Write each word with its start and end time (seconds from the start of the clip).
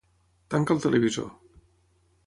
Tanca 0.53 0.73
el 0.77 0.81
televisor. 0.87 1.31